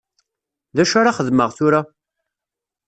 [0.75, 1.81] D acu ara xedmeɣ tura?